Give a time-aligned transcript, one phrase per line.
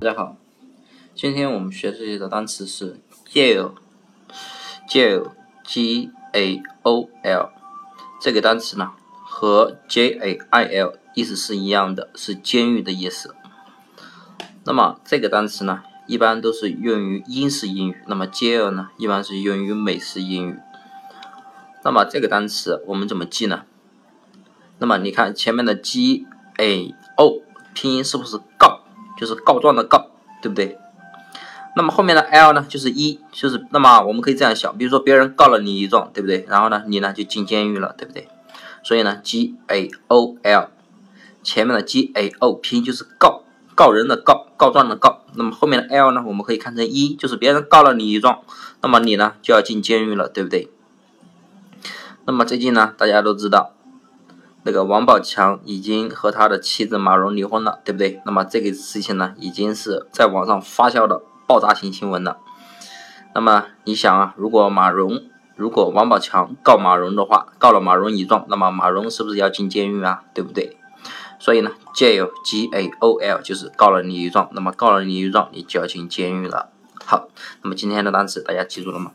[0.00, 0.36] 大家好，
[1.12, 3.00] 今天我们学习的单词是
[3.32, 7.50] jail，jail，g a o l，
[8.20, 8.92] 这个单词呢
[9.24, 13.34] 和 j a i l 意思是一样的，是监狱的意思。
[14.64, 20.60] 那么这个单词呢，一般都是用于英式英语，那么 jail 呢，一般是用于美式英语。
[21.82, 23.64] 那么这个单词我们怎么记呢？
[24.78, 26.24] 那么你看前面的 g
[26.58, 27.42] a o
[27.74, 28.38] 拼音是不是？
[29.18, 30.78] 就是告状的告，对不对？
[31.76, 36.46] 那么后面的 l 呢，就是一，就是那么我们可以这样想，比如说别人告了你一状，对不对？
[36.48, 38.28] 然后呢，你呢就进监狱了，对不对？
[38.82, 40.70] 所以呢，g a o l
[41.42, 43.42] 前面的 g a o 拼就是告，
[43.74, 45.20] 告人的告，告状的告。
[45.34, 48.40] 那么后面的 l 呢，我们可以看成一，就是别人告了你一状，
[48.82, 50.68] 那么你呢就要进监狱了，对不对？
[52.24, 53.72] 那么最近呢，大家都知道。
[54.68, 58.20] 那个王宝强已经和他的妻子马蓉离婚了，对不对？
[58.26, 62.36] 那么这个事情呢，已经是在网上发酵的爆炸性新闻了。
[63.34, 65.22] 那么你想啊，如果马蓉，
[65.56, 70.24] 如果王宝强告马蓉的话，告了马蓉一状，那么马蓉是不是要进监狱啊？
[70.34, 70.76] 对不对？
[71.38, 76.68] 所以呢，jail g a o l 就是告了你一状，那么告了你一状，你就要进监狱了。
[77.06, 77.28] 好，
[77.62, 79.12] 那么今天的单词大家记住了吗？